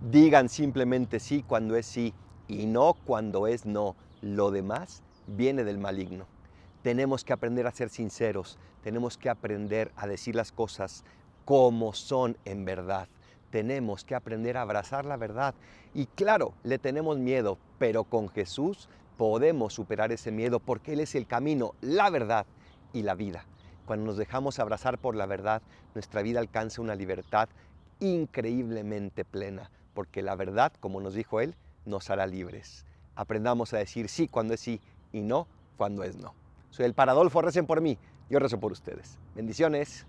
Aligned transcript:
Digan 0.00 0.48
simplemente 0.48 1.18
sí 1.18 1.42
cuando 1.42 1.74
es 1.74 1.84
sí 1.84 2.14
y 2.46 2.66
no 2.66 2.94
cuando 3.04 3.48
es 3.48 3.66
no. 3.66 3.96
Lo 4.20 4.52
demás 4.52 5.02
viene 5.26 5.64
del 5.64 5.78
maligno. 5.78 6.26
Tenemos 6.82 7.24
que 7.24 7.32
aprender 7.32 7.66
a 7.66 7.72
ser 7.72 7.88
sinceros, 7.88 8.58
tenemos 8.82 9.18
que 9.18 9.28
aprender 9.28 9.90
a 9.96 10.06
decir 10.06 10.36
las 10.36 10.52
cosas 10.52 11.04
como 11.44 11.92
son 11.94 12.36
en 12.44 12.64
verdad. 12.64 13.08
Tenemos 13.50 14.04
que 14.04 14.14
aprender 14.14 14.56
a 14.56 14.62
abrazar 14.62 15.04
la 15.04 15.16
verdad. 15.16 15.54
Y 15.94 16.06
claro, 16.06 16.54
le 16.62 16.78
tenemos 16.78 17.18
miedo, 17.18 17.58
pero 17.78 18.04
con 18.04 18.28
Jesús 18.28 18.88
podemos 19.16 19.72
superar 19.74 20.12
ese 20.12 20.30
miedo 20.30 20.60
porque 20.60 20.92
Él 20.92 21.00
es 21.00 21.16
el 21.16 21.26
camino, 21.26 21.74
la 21.80 22.08
verdad 22.08 22.46
y 22.92 23.02
la 23.02 23.16
vida. 23.16 23.46
Cuando 23.84 24.06
nos 24.06 24.16
dejamos 24.16 24.60
abrazar 24.60 24.98
por 24.98 25.16
la 25.16 25.26
verdad, 25.26 25.60
nuestra 25.94 26.22
vida 26.22 26.38
alcanza 26.38 26.82
una 26.82 26.94
libertad 26.94 27.48
increíblemente 28.00 29.24
plena, 29.24 29.70
porque 29.98 30.22
la 30.22 30.36
verdad, 30.36 30.72
como 30.78 31.00
nos 31.00 31.14
dijo 31.14 31.40
Él, 31.40 31.56
nos 31.84 32.08
hará 32.08 32.24
libres. 32.28 32.84
Aprendamos 33.16 33.74
a 33.74 33.78
decir 33.78 34.08
sí 34.08 34.28
cuando 34.28 34.54
es 34.54 34.60
sí 34.60 34.80
y 35.12 35.22
no 35.22 35.48
cuando 35.76 36.04
es 36.04 36.14
no. 36.14 36.36
Soy 36.70 36.86
el 36.86 36.94
Paradolfo, 36.94 37.42
recen 37.42 37.66
por 37.66 37.80
mí, 37.80 37.98
yo 38.30 38.38
rezo 38.38 38.60
por 38.60 38.70
ustedes. 38.70 39.18
Bendiciones. 39.34 40.06